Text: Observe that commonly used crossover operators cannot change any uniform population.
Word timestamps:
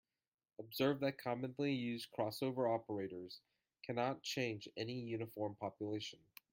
Observe 0.57 0.99
that 0.99 1.19
commonly 1.19 1.71
used 1.73 2.09
crossover 2.11 2.67
operators 2.73 3.39
cannot 3.83 4.23
change 4.23 4.67
any 4.75 4.99
uniform 4.99 5.53
population. 5.55 6.17